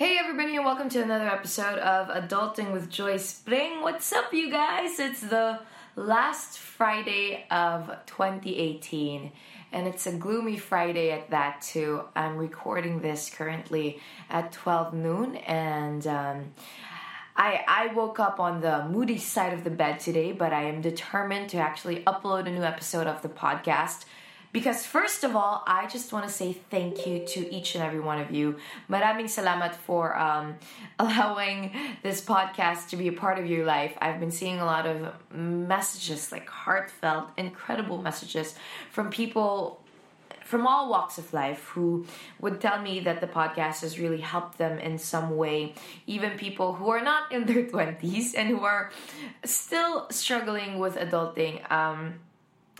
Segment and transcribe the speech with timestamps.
[0.00, 3.82] Hey everybody and welcome to another episode of Adulting with Joyce Pring.
[3.82, 4.98] What's up you guys?
[4.98, 5.60] It's the
[5.94, 9.30] last Friday of 2018
[9.72, 12.00] and it's a gloomy Friday at that too.
[12.16, 14.00] I'm recording this currently
[14.30, 16.54] at 12 noon and um,
[17.36, 20.80] I, I woke up on the moody side of the bed today, but I am
[20.80, 24.06] determined to actually upload a new episode of the podcast
[24.52, 28.00] because first of all, I just want to say thank you to each and every
[28.00, 28.56] one of you.
[28.88, 30.56] Maraming salamat for um,
[30.98, 31.72] allowing
[32.02, 33.96] this podcast to be a part of your life.
[34.00, 38.54] I've been seeing a lot of messages, like heartfelt, incredible messages
[38.90, 39.80] from people
[40.50, 42.04] from all walks of life who
[42.40, 45.72] would tell me that the podcast has really helped them in some way.
[46.08, 48.90] Even people who are not in their 20s and who are
[49.44, 51.62] still struggling with adulting.
[51.70, 52.14] Um,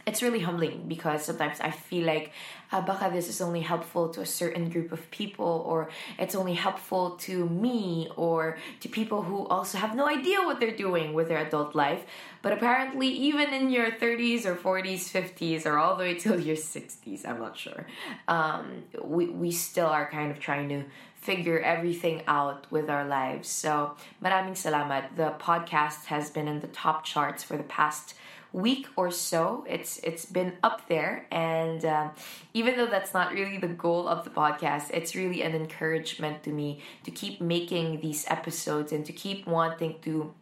[0.06, 2.32] it's really humbling because sometimes I feel like
[2.72, 6.54] uh, baka this is only helpful to a certain group of people or it's only
[6.54, 11.28] helpful to me or to people who also have no idea what they're doing with
[11.28, 12.04] their adult life.
[12.42, 16.56] But apparently, even in your 30s or 40s, 50s, or all the way till your
[16.56, 17.86] 60s, I'm not sure,
[18.28, 20.84] um, we, we still are kind of trying to
[21.20, 23.48] figure everything out with our lives.
[23.48, 25.16] So, maraming salamat.
[25.16, 28.14] The podcast has been in the top charts for the past
[28.52, 29.64] week or so.
[29.68, 32.10] It's it's been up there, and um,
[32.54, 36.50] even though that's not really the goal of the podcast, it's really an encouragement to
[36.50, 40.34] me to keep making these episodes and to keep wanting to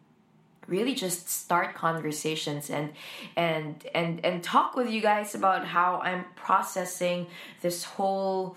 [0.69, 2.91] really just start conversations and
[3.35, 7.27] and and and talk with you guys about how I'm processing
[7.61, 8.55] this whole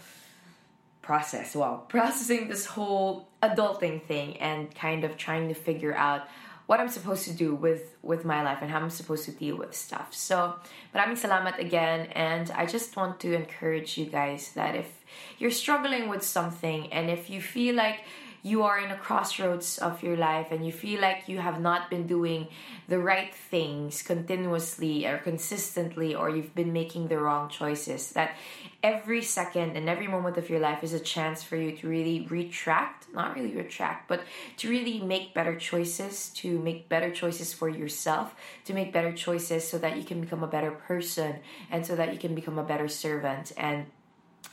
[1.00, 6.28] process well processing this whole adulting thing and kind of trying to figure out
[6.66, 9.56] what I'm supposed to do with with my life and how I'm supposed to deal
[9.56, 10.08] with stuff.
[10.12, 10.55] So,
[10.92, 15.04] but maraming salamat again and I just want to encourage you guys that if
[15.38, 18.00] you're struggling with something and if you feel like
[18.42, 21.88] you are in a crossroads of your life and you feel like you have not
[21.88, 22.48] been doing
[22.88, 28.36] the right things continuously or consistently or you've been making the wrong choices that
[28.82, 32.26] every second and every moment of your life is a chance for you to really
[32.28, 34.22] retract not really retract but
[34.56, 39.66] to really make better choices to make better choices for yourself to make better choices
[39.66, 41.36] so that you can become a better person
[41.70, 43.52] and so that you can become a better servant.
[43.56, 43.86] And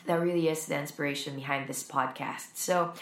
[0.09, 2.47] that really is the inspiration behind this podcast.
[2.55, 2.93] So,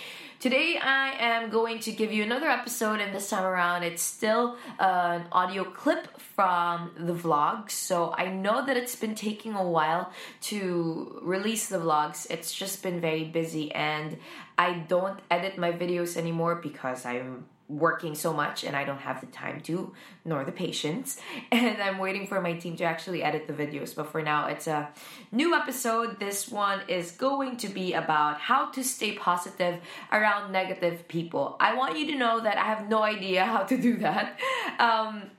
[0.41, 4.57] today I am going to give you another episode, and this time around it's still
[4.77, 7.71] an audio clip from the vlog.
[7.71, 10.11] So, I know that it's been taking a while
[10.51, 14.17] to release the vlogs, it's just been very busy, and
[14.57, 19.19] I don't edit my videos anymore because I'm working so much and I don't have
[19.19, 21.19] the time to, nor the patience.
[21.51, 23.95] And I'm waiting for my team to actually edit the videos.
[23.95, 24.89] But for now, it's a
[25.31, 26.19] new episode.
[26.19, 29.79] This one is going to be about how to stay positive
[30.11, 31.57] around negative people.
[31.59, 34.39] I want you to know that I have no idea how to do that.
[34.79, 35.31] Um,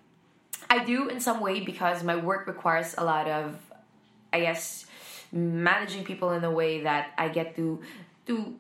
[0.68, 3.56] I do in some way because my work requires a lot of,
[4.32, 4.84] I guess,
[5.30, 7.80] managing people in a way that I get to
[8.26, 8.56] to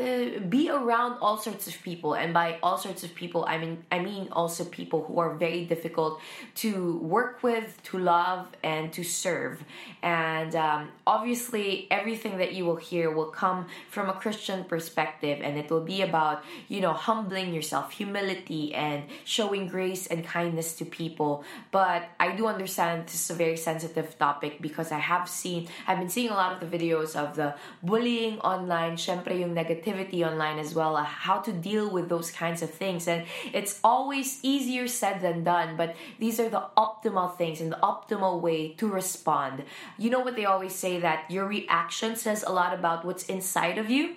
[0.00, 2.14] uh, be around all sorts of people.
[2.14, 5.64] And by all sorts of people i mean i mean also people who are very
[5.64, 6.20] difficult
[6.56, 9.62] to work with to love and to serve.
[10.02, 15.40] And um, obviously everything that you will hear will come from a christian perspective.
[15.42, 20.74] And it will be about you know humbling yourself humility and showing grace and kindness
[20.78, 21.44] to people.
[21.70, 25.98] But i do understand this is a very sensitive topic because i have seen i've
[25.98, 30.58] been seeing a lot of the videos of the bullying online syempre yung negativity online
[30.58, 33.08] as well, uh, how to deal with those kinds of things.
[33.08, 37.78] And it's always easier said than done, but these are the optimal things and the
[37.82, 39.64] optimal way to respond.
[39.98, 43.78] You know what they always say that your reaction says a lot about what's inside
[43.78, 44.16] of you.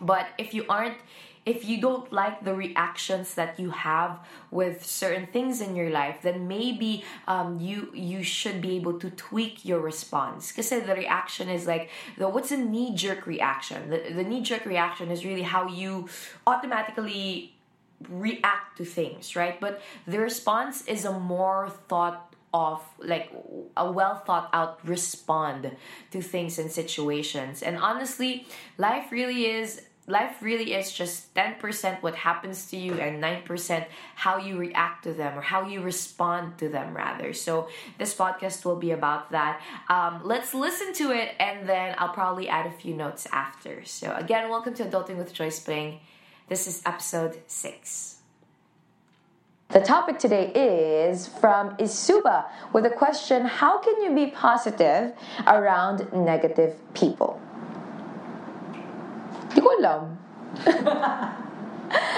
[0.00, 0.98] But if you aren't
[1.46, 4.18] if you don't like the reactions that you have
[4.50, 9.10] with certain things in your life, then maybe um, you you should be able to
[9.10, 10.50] tweak your response.
[10.50, 13.90] Because the reaction is like the what's a knee jerk reaction?
[13.90, 16.08] The, the knee jerk reaction is really how you
[16.46, 17.54] automatically
[18.10, 19.58] react to things, right?
[19.60, 23.30] But the response is a more thought of like
[23.76, 25.76] a well thought out respond
[26.10, 27.62] to things and situations.
[27.62, 28.46] And honestly,
[28.78, 34.38] life really is life really is just 10% what happens to you and 9% how
[34.38, 37.32] you react to them or how you respond to them rather.
[37.32, 37.68] So
[37.98, 39.60] this podcast will be about that.
[39.88, 43.84] Um, let's listen to it and then i'll probably add a few notes after.
[43.84, 46.00] So again welcome to adulting with Joyce Pring
[46.48, 48.16] this is episode 6
[49.70, 55.12] the topic today is from Isuba with a question How can you be positive
[55.44, 57.40] around negative people?
[59.56, 60.02] Di ko alam.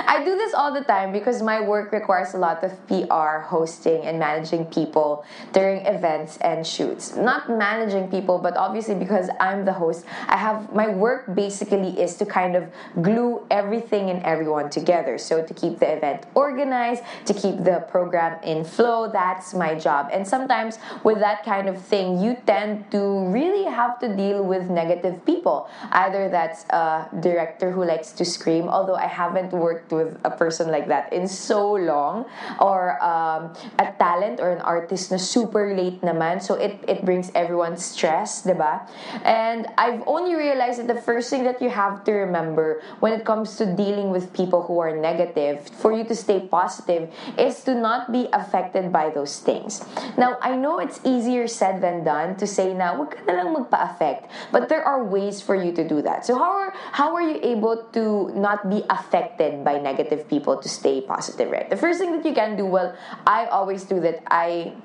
[0.08, 4.06] I do this all the time because my work requires a lot of PR, hosting,
[4.06, 5.22] and managing people
[5.52, 7.14] during events and shoots.
[7.14, 12.16] Not managing people, but obviously because I'm the host, I have my work basically is
[12.16, 12.72] to kind of
[13.02, 15.18] glue everything and everyone together.
[15.18, 20.08] So to keep the event organized, to keep the program in flow, that's my job.
[20.10, 24.70] And sometimes with that kind of thing, you tend to really have to deal with
[24.70, 25.68] negative people.
[25.92, 30.70] Either that's a director who likes to scream, although I haven't worked with a person
[30.70, 32.26] like that in so long
[32.60, 36.42] or um, a talent or an artist na super late naman.
[36.42, 38.86] So it, it brings everyone stress diba
[39.24, 43.24] and I've only realized that the first thing that you have to remember when it
[43.24, 47.74] comes to dealing with people who are negative for you to stay positive is to
[47.74, 49.84] not be affected by those things.
[50.16, 53.54] Now I know it's easier said than done to say na wag ka na lang
[53.54, 56.24] magpa-affect but there are ways for you to do that.
[56.24, 60.68] So how are, how are you able to not be affected by negative people to
[60.68, 61.68] stay positive, right?
[61.68, 62.92] The first thing that you can do, well,
[63.26, 64.20] I always do that.
[64.28, 64.76] I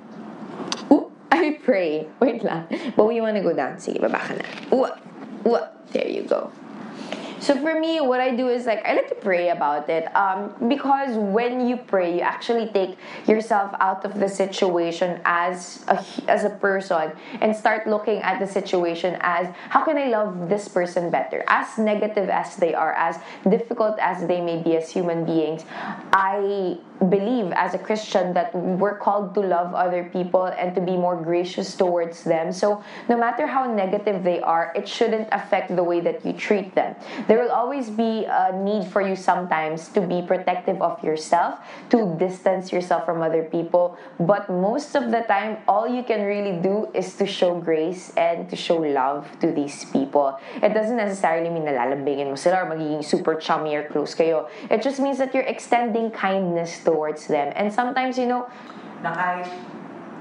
[0.92, 2.08] ooh, I pray.
[2.24, 2.68] Wait lang.
[2.96, 3.78] But we want to go down.
[3.84, 4.46] Sige, baba ka na.
[4.72, 4.88] Ooh,
[5.50, 6.52] ooh, there you go.
[7.44, 10.56] So for me, what I do is like I like to pray about it um,
[10.70, 12.96] because when you pray, you actually take
[13.28, 16.00] yourself out of the situation as a,
[16.30, 17.12] as a person
[17.42, 21.44] and start looking at the situation as how can I love this person better?
[21.50, 25.66] As negative as they are, as difficult as they may be as human beings,
[26.14, 26.78] I
[27.10, 31.16] believe as a Christian that we're called to love other people and to be more
[31.16, 32.52] gracious towards them.
[32.52, 36.76] So, no matter how negative they are, it shouldn't affect the way that you treat
[36.76, 36.96] them.
[37.28, 41.60] There will always be a need for you sometimes to be protective of yourself,
[41.90, 43.98] to distance yourself from other people.
[44.20, 48.50] But most of the time, all you can really do is to show grace and
[48.50, 50.40] to show love to these people.
[50.62, 54.50] It doesn't necessarily mean nalalambingin mo sila or magiging super chummy or close kayo.
[54.70, 57.52] It just means that you're extending kindness to towards them.
[57.58, 58.46] And sometimes, you know,
[59.02, 59.50] na kahit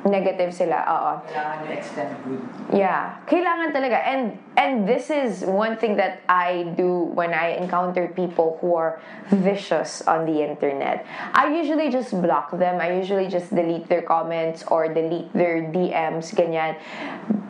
[0.04, 1.12] negative sila, oo.
[1.30, 2.42] Kailangan nyo extend good.
[2.74, 4.02] Yeah, kailangan talaga.
[4.02, 8.98] And and this is one thing that I do when I encounter people who are
[9.30, 11.06] vicious on the internet.
[11.34, 12.80] I usually just block them.
[12.82, 16.78] I usually just delete their comments or delete their DMs, ganyan.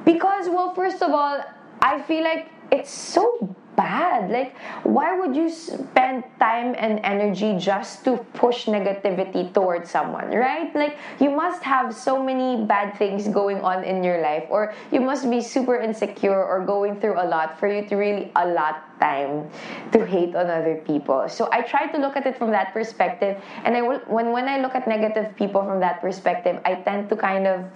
[0.05, 1.41] Because, well, first of all,
[1.81, 3.52] I feel like it's so
[3.83, 4.31] bad.
[4.31, 4.55] Like,
[4.87, 10.71] why would you spend time and energy just to push negativity towards someone, right?
[10.75, 15.01] Like, you must have so many bad things going on in your life, or you
[15.01, 19.51] must be super insecure or going through a lot for you to really allot time
[19.91, 21.27] to hate on other people.
[21.27, 23.35] So I try to look at it from that perspective,
[23.67, 27.11] and I will, when when I look at negative people from that perspective, I tend
[27.11, 27.67] to kind of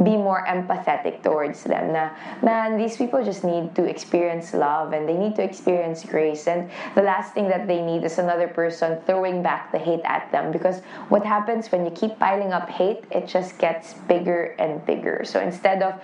[0.00, 1.92] be more empathetic towards them.
[1.92, 6.46] Na man, these people just need to experience love and they need to experience grace,
[6.46, 10.30] and the last thing that they need is another person throwing back the hate at
[10.32, 10.52] them.
[10.52, 15.22] Because what happens when you keep piling up hate, it just gets bigger and bigger.
[15.24, 16.00] So instead of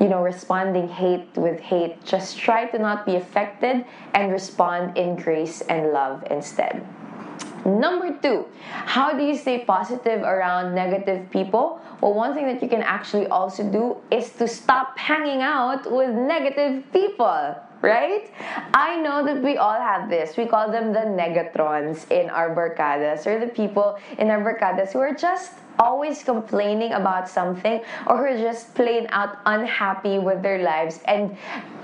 [0.00, 2.02] you know, responding hate with hate.
[2.04, 3.84] Just try to not be affected
[4.14, 6.82] and respond in grace and love instead.
[7.66, 11.78] Number two, how do you stay positive around negative people?
[12.00, 16.08] Well, one thing that you can actually also do is to stop hanging out with
[16.14, 18.30] negative people right?
[18.74, 20.36] I know that we all have this.
[20.36, 24.98] We call them the negatrons in our barkadas or the people in our barkadas who
[24.98, 30.62] are just always complaining about something or who are just plain out unhappy with their
[30.62, 31.36] lives and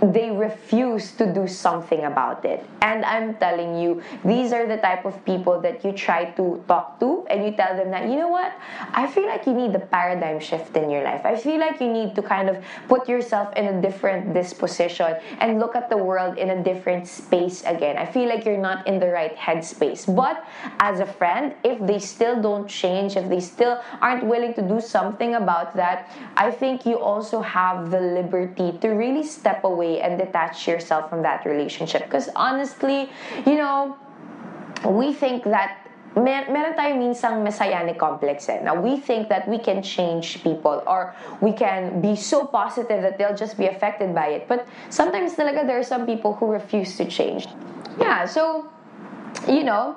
[0.03, 2.61] they refuse to do something about it.
[2.83, 7.01] And I'm telling you, these are the type of people that you try to talk
[7.01, 8.53] to and you tell them that, you know what,
[8.93, 11.25] I feel like you need a paradigm shift in your life.
[11.25, 15.59] I feel like you need to kind of put yourself in a different disposition and
[15.59, 17.97] look at the world in a different space again.
[17.97, 20.05] I feel like you're not in the right headspace.
[20.15, 20.45] But
[20.81, 24.81] as a friend, if they still don't change, if they still aren't willing to do
[24.81, 30.19] something about that, I think you also have the liberty to really step away and
[30.19, 32.05] detach yourself from that relationship.
[32.05, 33.11] Because honestly,
[33.47, 33.97] you know,
[34.85, 38.61] we think that mer meron tayong minsang messianic complex eh.
[38.65, 43.19] Now, we think that we can change people or we can be so positive that
[43.19, 44.49] they'll just be affected by it.
[44.49, 47.47] But sometimes talaga there are some people who refuse to change.
[48.01, 48.69] Yeah, so
[49.49, 49.97] you know,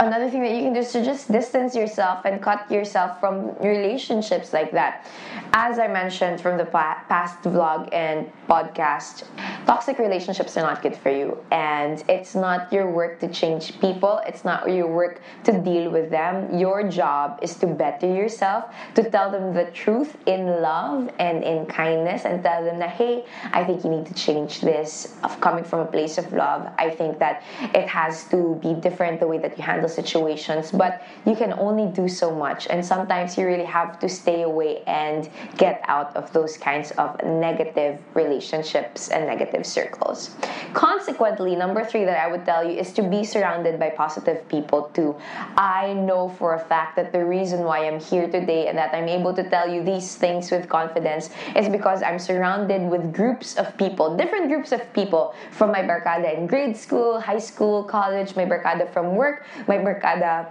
[0.00, 3.54] another thing that you can do is to just distance yourself and cut yourself from
[3.58, 5.06] relationships like that.
[5.52, 9.24] As I mentioned from the past vlog and podcast,
[9.66, 11.38] toxic relationships are not good for you.
[11.52, 16.10] And it's not your work to change people, it's not your work to deal with
[16.10, 16.58] them.
[16.58, 21.66] Your job is to better yourself, to tell them the truth in love and in
[21.66, 25.64] kindness, and tell them that, hey, I think you need to change this of coming
[25.64, 26.72] from a place of love.
[26.78, 27.42] I think that
[27.74, 31.90] it has to be different the way that you handle situations, but you can only
[31.92, 32.66] do so much.
[32.68, 37.22] And sometimes you really have to stay away and get out of those kinds of
[37.24, 40.34] negative relationships and negative circles.
[40.72, 44.90] Consequently, number three that I would tell you is to be surrounded by positive people
[44.94, 45.16] too.
[45.56, 49.08] I know for a fact that the reason why I'm here today and that I'm
[49.08, 53.76] able to tell you these things with confidence is because I'm surrounded with groups of
[53.76, 58.43] people, different groups of people from my barkada in grade school, high school, college, my
[58.44, 60.46] barkada from work, my barkada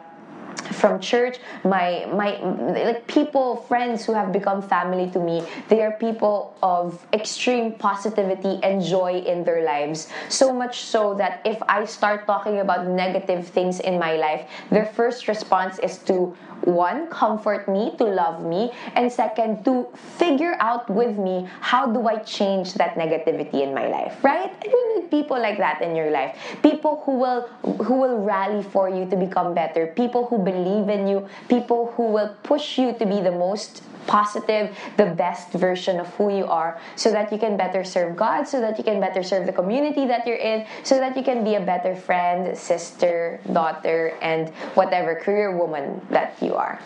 [0.74, 1.38] from church.
[1.64, 2.40] My my
[2.74, 8.60] like people friends who have become family to me they are people of extreme positivity
[8.64, 10.08] and joy in their lives.
[10.30, 14.86] So much so that if i start talking about negative things in my life their
[14.86, 20.90] first response is to one comfort me to love me and second to figure out
[20.90, 24.52] with me how do i change that negativity in my life right?
[24.66, 26.36] You need people like that in your life.
[26.62, 27.48] People who will
[27.84, 29.88] who will rally for you to become better.
[29.88, 34.76] People who believe in you people who will push you to be the most positive,
[34.98, 38.60] the best version of who you are so that you can better serve God, so
[38.62, 41.56] that you can better serve the community that you're in, so that you can be
[41.56, 46.80] a better friend, sister, daughter, and whatever career woman that you are.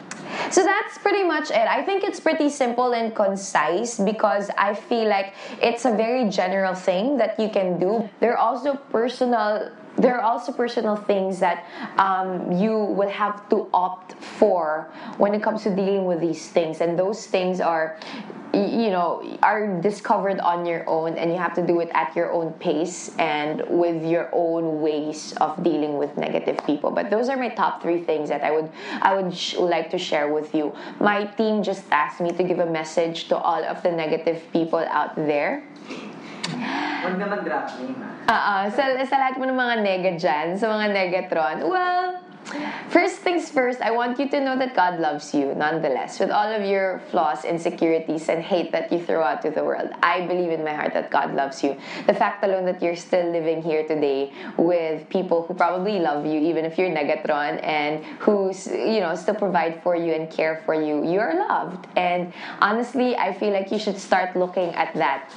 [0.52, 1.68] So that's pretty much it.
[1.68, 6.76] I think it's pretty simple and concise because I feel like it's a very general
[6.76, 8.10] thing that you can do.
[8.20, 11.66] There are also personal there are also personal things that
[11.98, 16.82] um, you will have to opt for when it comes to dealing with these things.
[16.82, 17.98] And those things are
[18.54, 22.32] you know are discovered on your own and you have to do it at your
[22.32, 26.89] own pace and with your own ways of dealing with negative people.
[26.89, 29.98] But those are my top three things that i would i would sh- like to
[29.98, 30.74] share with you.
[31.00, 34.80] My team just asked me to give a message to all of the negative people
[34.80, 35.63] out there
[37.08, 38.36] Huwag na mag-drop name, ah.
[38.36, 38.56] Oo.
[38.76, 42.20] Sa, sa lahat mo ng mga nega dyan, sa mga negatron, well,
[42.90, 46.48] First things first, I want you to know that God loves you nonetheless, with all
[46.48, 49.92] of your flaws, insecurities, and hate that you throw out to the world.
[50.02, 51.76] I believe in my heart that God loves you.
[52.08, 56.40] The fact alone that you're still living here today with people who probably love you,
[56.40, 60.74] even if you're negatron, and who you know still provide for you and care for
[60.74, 61.88] you, you're loved.
[61.98, 65.34] And honestly, I feel like you should start looking at that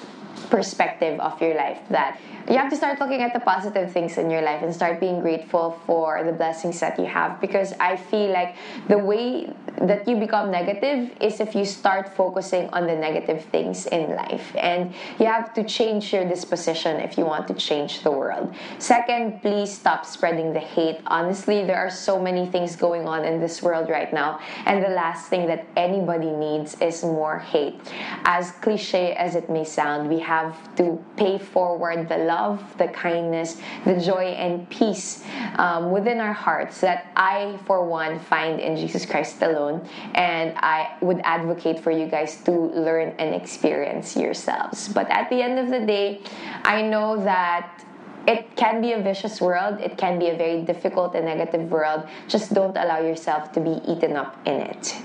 [0.51, 4.29] perspective of your life that you have to start looking at the positive things in
[4.29, 7.41] your life and start being grateful for the blessings that you have.
[7.41, 8.57] Because I feel like
[8.89, 13.87] the way that you become negative is if you start focusing on the negative things
[13.87, 18.11] in life and you have to change your disposition if you want to change the
[18.11, 18.55] world.
[18.79, 21.01] Second, please stop spreading the hate.
[21.07, 24.89] Honestly, there are so many things going on in this world right now and the
[24.89, 27.81] last thing that anybody needs is more hate.
[28.25, 33.61] As cliche as it may sound, we have to pay forward the love the kindness,
[33.85, 35.23] the joy, and peace
[35.57, 39.70] um, within our hearts that I, for one, find in Jesus Christ alone.
[40.15, 44.89] And I would advocate for you guys to learn and experience yourselves.
[44.89, 46.23] But at the end of the day,
[46.65, 47.85] I know that
[48.27, 49.81] it can be a vicious world.
[49.81, 52.09] It can be a very difficult and negative world.
[52.29, 54.97] Just don't allow yourself to be eaten up in it.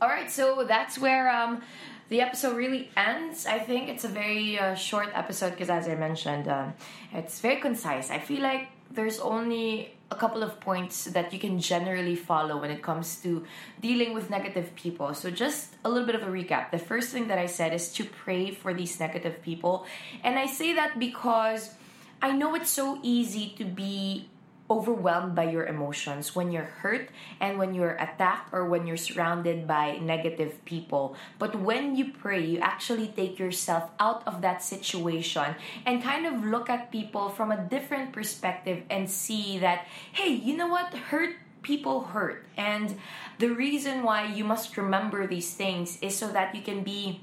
[0.00, 1.62] All right, so that's where um,
[2.08, 3.46] the episode really ends.
[3.46, 6.74] I think it's a very uh, short episode because, as I mentioned, um,
[7.12, 8.10] it's very concise.
[8.10, 12.70] I feel like there's only a couple of points that you can generally follow when
[12.70, 13.44] it comes to
[13.80, 15.14] dealing with negative people.
[15.14, 16.70] So, just a little bit of a recap.
[16.70, 19.84] The first thing that I said is to pray for these negative people.
[20.22, 21.74] And I say that because
[22.22, 24.28] I know it's so easy to be
[24.70, 27.08] overwhelmed by your emotions when you're hurt
[27.40, 31.16] and when you're attacked or when you're surrounded by negative people.
[31.38, 35.54] But when you pray, you actually take yourself out of that situation
[35.84, 40.56] and kind of look at people from a different perspective and see that, hey, you
[40.56, 40.92] know what?
[40.94, 42.46] Hurt people hurt.
[42.56, 42.96] And
[43.38, 47.20] the reason why you must remember these things is so that you can be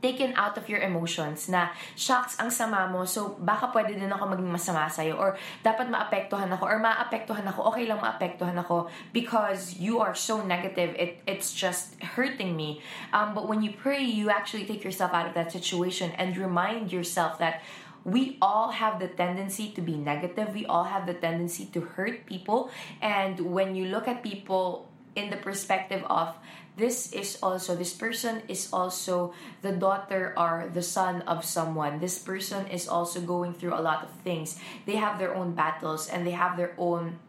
[0.00, 4.32] taken out of your emotions na, shocks, ang sama mo, so baka pwede din ako
[4.32, 9.76] maging masama sa'yo or dapat maapektuhan ako or maapektuhan ako, okay lang maapektuhan ako because
[9.76, 12.80] you are so negative, it, it's just hurting me.
[13.12, 16.92] Um, but when you pray, you actually take yourself out of that situation and remind
[16.92, 17.60] yourself that
[18.04, 20.54] we all have the tendency to be negative.
[20.54, 22.70] We all have the tendency to hurt people.
[23.02, 26.34] And when you look at people in the perspective of
[26.80, 29.32] this is also this person is also
[29.62, 32.00] the daughter or the son of someone.
[32.00, 34.58] This person is also going through a lot of things.
[34.86, 37.20] They have their own battles and they have their own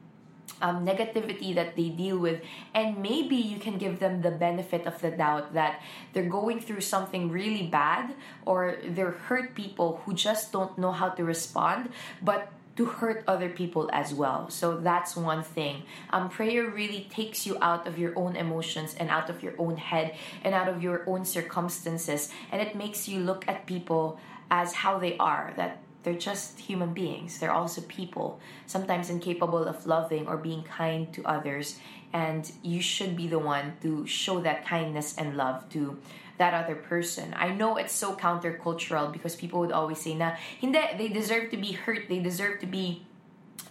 [0.62, 2.41] um, negativity that they deal with.
[2.74, 5.81] And maybe you can give them the benefit of the doubt that
[6.13, 8.15] they're going through something really bad
[8.46, 11.89] or they're hurt people who just don't know how to respond
[12.22, 14.50] but to hurt other people as well.
[14.50, 15.83] So that's one thing.
[16.09, 19.77] Um, prayer really takes you out of your own emotions and out of your own
[19.77, 24.19] head and out of your own circumstances, and it makes you look at people
[24.50, 25.53] as how they are.
[25.57, 27.38] That they're just human beings.
[27.38, 31.77] They're also people, sometimes incapable of loving or being kind to others.
[32.13, 36.00] And you should be the one to show that kindness and love to
[36.41, 37.36] that other person.
[37.38, 41.57] I know it's so countercultural because people would always say na, hindi, they deserve to
[41.57, 43.05] be hurt, they deserve to be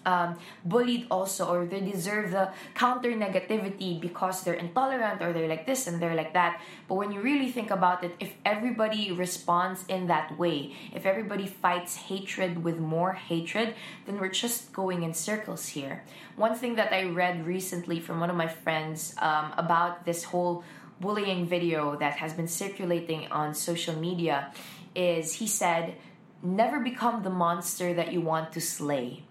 [0.06, 5.66] um, bullied also or they deserve the counter negativity because they're intolerant or they're like
[5.66, 6.62] this and they're like that.
[6.88, 11.46] But when you really think about it if everybody responds in that way if everybody
[11.46, 13.74] fights hatred with more hatred
[14.06, 16.02] then we're just going in circles here.
[16.36, 20.64] One thing that i read recently from one of my friends um, about this whole
[21.00, 24.52] bullying video that has been circulating on social media
[24.95, 25.95] is he said
[26.42, 29.23] never become the monster that you want to slay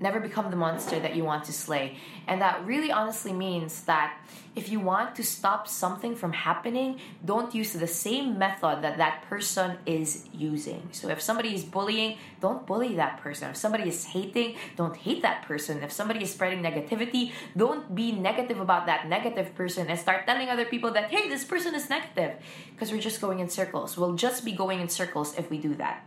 [0.00, 1.98] Never become the monster that you want to slay.
[2.26, 4.16] And that really honestly means that
[4.56, 9.22] if you want to stop something from happening, don't use the same method that that
[9.28, 10.88] person is using.
[10.92, 13.50] So if somebody is bullying, don't bully that person.
[13.50, 15.82] If somebody is hating, don't hate that person.
[15.82, 20.48] If somebody is spreading negativity, don't be negative about that negative person and start telling
[20.48, 22.36] other people that, hey, this person is negative.
[22.72, 23.98] Because we're just going in circles.
[23.98, 26.06] We'll just be going in circles if we do that.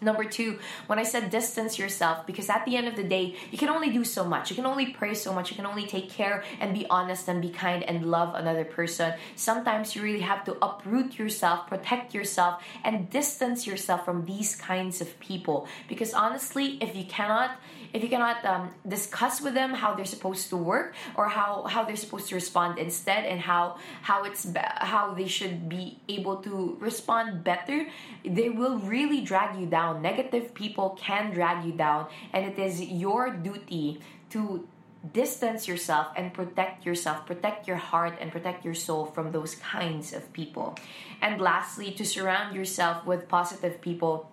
[0.00, 3.58] Number two, when I said distance yourself, because at the end of the day, you
[3.58, 4.48] can only do so much.
[4.50, 5.50] You can only pray so much.
[5.50, 9.12] You can only take care and be honest and be kind and love another person.
[9.36, 15.00] Sometimes you really have to uproot yourself, protect yourself, and distance yourself from these kinds
[15.00, 15.68] of people.
[15.88, 17.58] Because honestly, if you cannot,
[17.92, 21.84] if you cannot um, discuss with them how they're supposed to work or how how
[21.84, 26.76] they're supposed to respond instead and how how it's how they should be able to
[26.80, 27.86] respond better
[28.24, 32.80] they will really drag you down negative people can drag you down and it is
[32.82, 34.66] your duty to
[35.12, 40.12] distance yourself and protect yourself, protect your heart and protect your soul from those kinds
[40.12, 40.76] of people.
[41.22, 44.30] And lastly, to surround yourself with positive people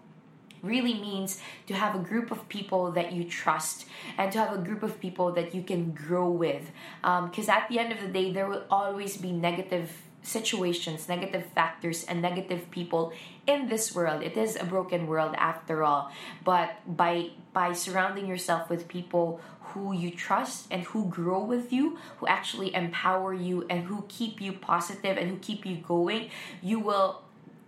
[0.62, 3.86] really means to have a group of people that you trust
[4.17, 6.72] and to have a group of people that you can grow with.
[7.02, 9.91] Because um, at the end of the day, there will always be negative
[10.28, 13.13] situations, negative factors, and negative people
[13.48, 14.22] in this world.
[14.22, 16.12] It is a broken world after all.
[16.43, 19.39] But by by surrounding yourself with people
[19.72, 24.41] who you trust and who grow with you, who actually empower you and who keep
[24.41, 26.30] you positive and who keep you going,
[26.62, 27.22] you will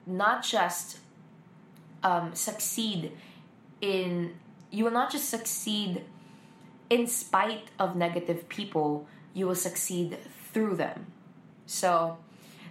[0.05, 0.99] not just
[2.03, 3.11] um, succeed
[3.81, 4.35] in
[4.71, 6.03] you will not just succeed
[6.89, 10.17] in spite of negative people you will succeed
[10.51, 11.07] through them.
[11.65, 12.17] So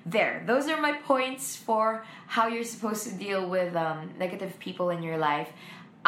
[0.05, 0.43] there.
[0.47, 5.03] Those are my points for how you're supposed to deal with um, negative people in
[5.03, 5.51] your life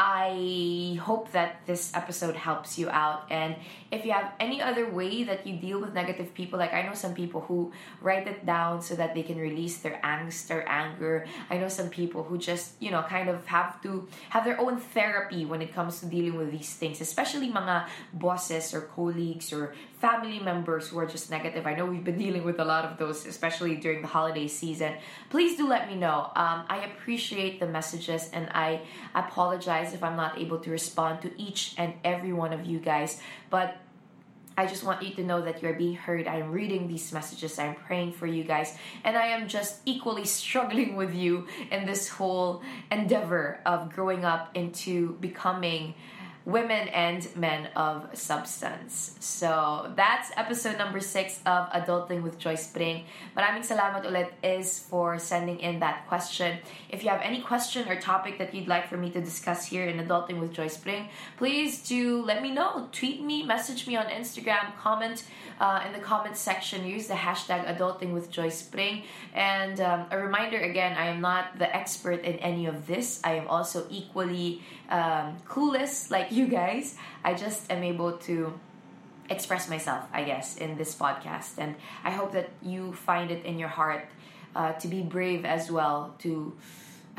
[0.02, 3.26] I hope that this episode helps you out.
[3.28, 3.54] And
[3.90, 6.94] if you have any other way that you deal with negative people, like I know
[6.94, 11.26] some people who write it down so that they can release their angst or anger.
[11.50, 14.78] I know some people who just, you know, kind of have to have their own
[14.78, 19.74] therapy when it comes to dealing with these things, especially mga bosses or colleagues or
[19.98, 21.66] family members who are just negative.
[21.66, 24.94] I know we've been dealing with a lot of those, especially during the holiday season.
[25.28, 26.32] Please do let me know.
[26.34, 28.80] Um, I appreciate the messages and I
[29.14, 33.20] apologize if I'm not able to respond to each and every one of you guys.
[33.50, 33.76] But
[34.56, 36.26] I just want you to know that you're being heard.
[36.26, 37.58] I'm reading these messages.
[37.58, 38.76] I'm praying for you guys.
[39.04, 44.50] And I am just equally struggling with you in this whole endeavor of growing up
[44.54, 45.94] into becoming
[46.50, 49.16] women and men of substance.
[49.20, 53.04] So that's episode number six of Adulting with Joyce Pring.
[53.36, 56.58] Maraming salamat ulit is for sending in that question.
[56.90, 59.86] If you have any question or topic that you'd like for me to discuss here
[59.86, 61.08] in Adulting with Joyce Pring,
[61.38, 62.90] please do let me know.
[62.92, 65.24] Tweet me, message me on Instagram, comment
[65.60, 66.86] uh, in the comment section.
[66.86, 69.02] Use the hashtag Adulting with Joyce Pring.
[69.34, 73.20] And um, a reminder again, I am not the expert in any of this.
[73.22, 76.96] I am also equally um, clueless like you guys.
[77.22, 78.58] I just am able to
[79.28, 81.58] express myself, I guess, in this podcast.
[81.58, 84.08] And I hope that you find it in your heart
[84.56, 86.56] uh, to be brave as well, to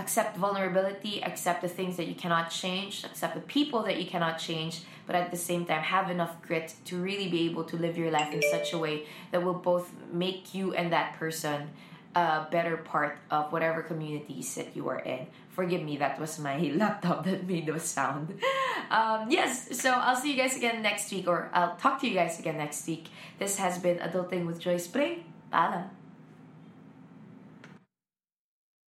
[0.02, 4.36] accept vulnerability, accept the things that you cannot change, accept the people that you cannot
[4.40, 7.98] change, but at the same time have enough grit to really be able to live
[7.98, 11.70] your life in such a way that will both make you and that person
[12.16, 15.28] a better part of whatever communities that you are in.
[15.50, 18.28] Forgive me, that was my laptop that made those sound.
[18.92, 22.14] Um, yes, so I'll see you guys again next week, or I'll talk to you
[22.14, 23.08] guys again next week.
[23.40, 25.24] This has been Adulting with Joyce Pring.
[25.54, 26.01] Paalam.